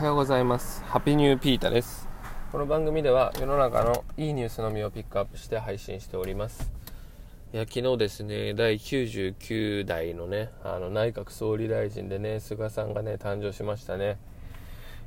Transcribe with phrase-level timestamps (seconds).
[0.00, 0.82] はようございます。
[0.84, 2.08] ハッピーニューピータです。
[2.50, 6.72] この番組では世の中のいいニュースのみをピックアップして配信しております。
[7.52, 14.16] いや昨日ですね第99代のねあの内閣総理大臣でね菅さんがね誕生しましたね。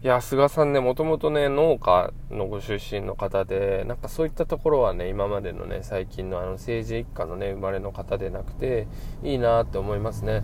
[0.03, 8.85] いや菅さんねもともとね農家のご出身の方でなんかそういったところはね今までのね最近のあの政治一家のね生まれの方でなくて
[9.23, 10.43] いいなって思いますね。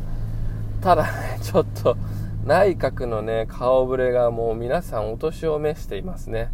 [0.82, 1.96] ただねちょっと
[2.50, 6.50] 内閣のね、顔ぶれがもう皆さんお年を召していますね。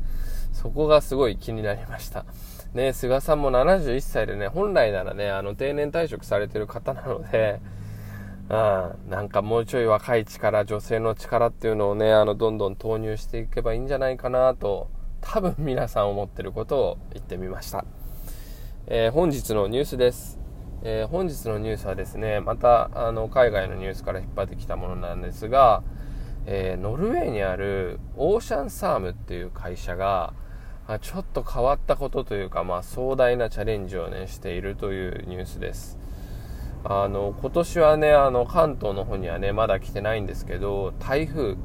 [0.52, 2.26] そこがすごい気になりました。
[2.74, 7.62] ね、菅さんも71歳でね、本来ならね、あの定年退職されてる方なので、
[8.50, 14.90] うん、なんかもうちょい若い力、女性の力っていうのをね、あの、どんどん投入していけばいいんじゃないかなと、
[15.22, 17.86] 多分皆さん思ってることを言ってみました。
[18.88, 20.45] えー、本日のニュースです。
[20.84, 25.84] えー、本日のニュースはですね、またあの海外のニュースから引っ張ってきたものなんですが、
[26.46, 30.34] えー、ノルウェーにあるオーシャンサームっていう会社が、
[30.88, 35.98] あ、ちょっと変わったことというか、まあ、壮大なチャレンジを、ね、しているというニュースです。
[36.88, 41.56] あの今年はねあの関東の方にはねまだ来てないんですけど台風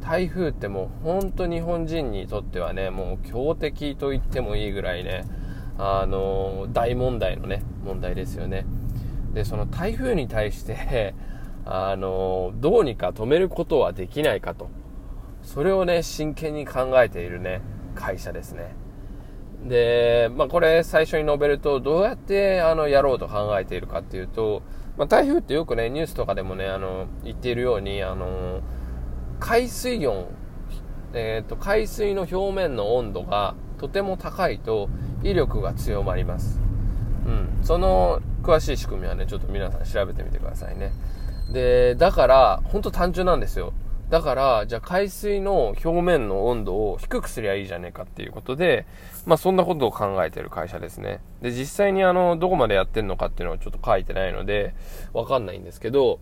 [0.00, 5.26] 台風ってもう本当日本人にとってはねもう強敵と言ってもいいぐらいね
[5.82, 8.66] あの大問題のね問題ですよね。
[9.32, 11.14] でその台風に対して
[11.64, 14.68] あのどうにか止めることはできないかと。
[15.42, 17.62] それをね真剣に考えているね
[17.94, 18.74] 会社ですね。
[19.66, 24.62] で、まあ、これ最初に述べるとどうやってあのやろうと考えているかっていうと、
[24.98, 28.60] まあ、台風ってよくねニュースとかでもねあの言っているようにあの
[29.38, 30.26] 海水温、
[31.14, 34.90] えーと海水の表面の温度がとても高いと
[35.22, 36.60] 威力が強まります。
[37.26, 37.64] うん。
[37.64, 40.92] その詳しい仕組みはね、ちょっと皆さん調べてみてくださいね。
[41.52, 43.72] で、だから、ほんと単純なんですよ。
[44.08, 48.86] だから、じゃあ海水の表面の温度を低くすりゃいいじゃねえかっていうことで、
[49.24, 51.20] まあそんなことを考えてる会社ですね。
[51.42, 54.74] で、実際にあの、どこまでやってんのかっていうのはちょっと書いてないので、
[55.12, 56.18] わかんないんですけど、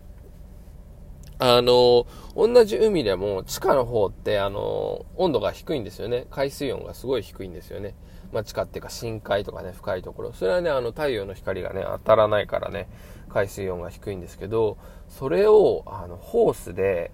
[1.41, 2.05] あの、
[2.35, 6.27] 同じ海でも地下の方って、あの、温度が低いんですよね。
[6.29, 7.95] 海水温がすごい低いんですよね。
[8.33, 10.33] まあ、地下っていうか深海とかね、深いところ。
[10.33, 12.89] それはね、あの、太陽の光がね、当たらないからね、
[13.29, 17.11] 海水温が低いんですけど、それを、あの、ホースで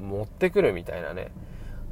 [0.00, 1.30] 持ってくるみたいなね。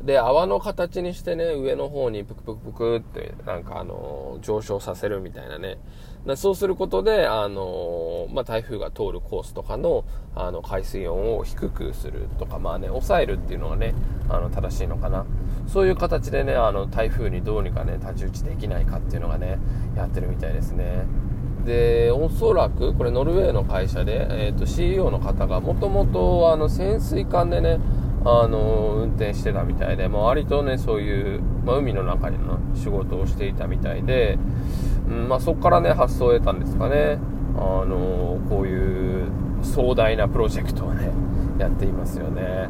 [0.03, 5.79] で、泡の形にしてね、上の方にプクプクプクって、なんかあの、上昇させるみたいなね。
[6.37, 10.05] そうすることで、あの、まあ、台風が通るコースとかの、
[10.35, 13.95] あの、海水温を低くするとか、まあね、抑えるっていうのがね、
[14.29, 15.27] あの、正しいのかな。
[15.67, 19.59] そういう形でね、あの、台風にどうにかね、太刀打ちできないかっていうのがね、
[19.97, 21.07] やってるみたいですね。
[21.65, 27.79] で、おそらく、これノルウェーの会社で、えっ、ー、と、CEO の方がもともと、あの、潜水艦でね、
[28.29, 34.39] あの運転してたみたいで、まあ、割とねそういう、まあ、海の中での仕事をしていたみたいで、
[35.09, 37.19] うんまあ、そこからね発想を得たんですかね。
[37.57, 39.29] あのこういう
[39.63, 41.11] 壮大なプロジェクトをね
[41.59, 42.69] やっていますよね。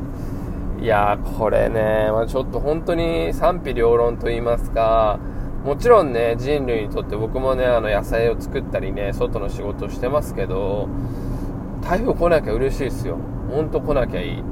[0.80, 5.18] いやこれね、まあ、ちょっと本当に賛否両論と言いますか
[5.64, 10.88] もちろんね人類にとって僕もねあの野菜を作ったりね外の仕事をしてますけど
[11.82, 13.16] 台風来なきゃ嬉しいですよ。
[13.50, 14.42] 本当来なきゃいい。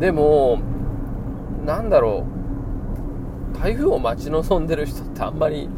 [0.00, 0.58] でも、
[1.64, 2.26] なんだろ
[3.54, 5.68] う、台風を待ち望んでる人ってあんまり、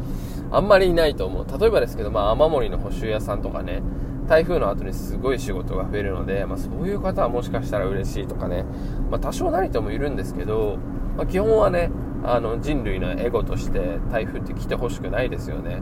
[0.49, 1.59] あんまりいないと思う。
[1.59, 3.81] 例えばですけど、まあ、雨漏りの補修屋さんとかね、
[4.27, 8.63] 台風の後にすごい仕事が増えるので、まあ、そういう方はもしかしたら嬉しいとかね、
[9.11, 10.77] まあ、多少なりともいるんですけど、
[11.17, 11.91] まあ、基本はね、
[12.23, 15.81] あの人類のエゴとして台風って来てほしくないですよね。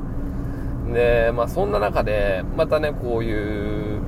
[0.92, 4.02] で、まあ、そんな中で、またね、こういう、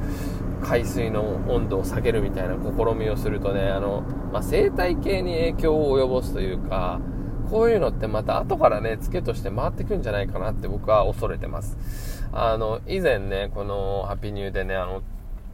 [0.63, 4.01] 海水の温度を下げるみたいな試みをするとね、あの、
[4.31, 6.99] まあ、生態系に影響を及ぼすというか、
[7.49, 12.25] こういうのってまた後からね、付けとして回ってくんじゃないかなって僕は恐れてます。
[12.31, 15.03] あの、以前ね、このハピニューでね、あの、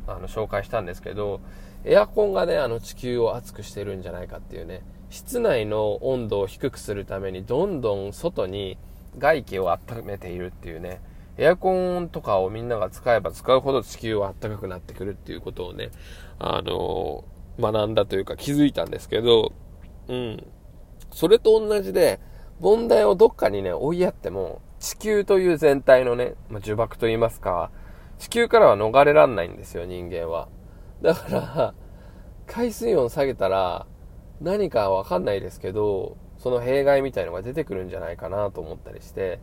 [0.08, 1.42] あの紹介したんですけど、
[1.86, 8.78] エアコンがね、あの地球を熱くしてるんじゃないかっていうね、室内の温度を低くするためにどんどん外に
[9.18, 11.02] 外気を温めているっていうね、
[11.40, 15.90] エアコンとかをみんなが使えば使うほど地球は暖かくなってくるっていうことをね、
[16.38, 19.54] あのー、学んだというか気づいたんですけど、
[20.10, 20.46] うん。
[21.12, 22.20] それと同じで、
[22.60, 27.72] 問題をどっかにね、追いやっても、地球という全体のね、まあ、呪縛と言いますか、
[28.18, 30.50] 地球からは逃れらんないんですよ、人間は。
[31.02, 31.74] だから、
[32.48, 33.86] 海水温下げたら、
[34.42, 39.40] 何かわかんないですけど、その弊害みたいのが出てくるんじゃないかなと思ったりして、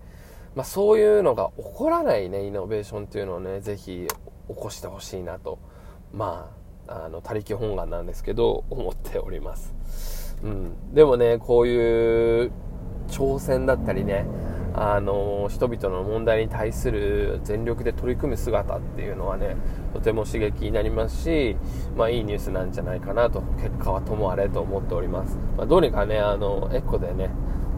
[0.56, 4.08] まあ、そういうのが起こらないね、イノベーションっていうのをね、ぜひ
[4.48, 5.60] 起こしてほしいなと、
[6.12, 6.50] ま
[6.88, 10.26] あ、あの、他力本願なんですけど、思っております。
[10.42, 12.52] うん、でもねこういう
[13.08, 14.26] 挑戦だったりね
[14.74, 19.56] あの人々の問題に対する全力で取り組む姿っていうのはね
[19.94, 21.56] とても刺激になりますし、
[21.96, 27.30] まあ、いいニュースなんじゃないかなと結果はともあれと思っております、まあ、どうにかねあのエコでね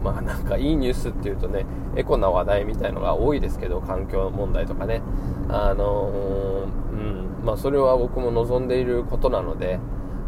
[0.03, 1.65] まあなんかいいニュースっていうとね
[1.95, 5.01] エコな話題みたいのが多いですけど環境問題とかね。
[5.49, 7.43] あのうん。
[7.43, 9.79] まあそれは僕も望んでいることなので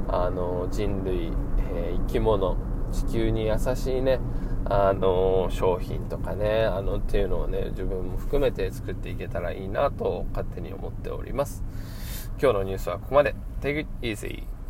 [0.07, 1.31] あの人類、
[1.73, 2.57] えー、生き物
[2.91, 4.19] 地球に優しいね
[4.65, 11.63] あの商品とかねあのっていうのをね自分も含めて作っていけたらいいなと勝手に思っております。
[12.41, 13.35] 今日のニュースはここまで。
[13.61, 14.50] Take it easy